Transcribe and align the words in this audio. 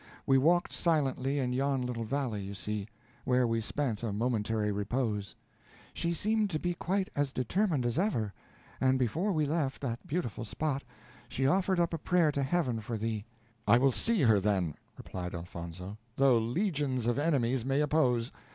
We 0.25 0.39
walked 0.39 0.73
silently 0.73 1.37
in 1.37 1.53
yon 1.53 1.83
little 1.83 2.05
valley 2.05 2.41
you 2.41 2.55
see, 2.55 2.87
where 3.23 3.45
we 3.45 3.61
spent 3.61 4.01
a 4.01 4.11
momentary 4.11 4.71
repose. 4.71 5.35
She 5.93 6.11
seemed 6.11 6.49
to 6.49 6.57
be 6.59 6.73
quite 6.73 7.11
as 7.15 7.31
determined 7.31 7.85
as 7.85 7.99
ever, 7.99 8.33
and 8.79 8.97
before 8.97 9.31
we 9.31 9.45
left 9.45 9.79
that 9.83 10.07
beautiful 10.07 10.43
spot 10.43 10.81
she 11.29 11.45
offered 11.45 11.79
up 11.79 11.93
a 11.93 11.99
prayer 11.99 12.31
to 12.31 12.41
Heaven 12.41 12.79
for 12.81 12.97
thee." 12.97 13.25
"I 13.67 13.77
will 13.77 13.91
see 13.91 14.23
her 14.23 14.39
then," 14.39 14.73
replied 14.97 15.35
Elfonzo, 15.35 15.99
"though 16.15 16.39
legions 16.39 17.05
of 17.05 17.19
enemies 17.19 17.63
may 17.63 17.79
oppose. 17.79 18.31